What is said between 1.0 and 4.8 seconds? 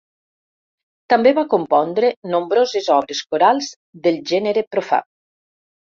També va compondre nombroses obres corals del gènere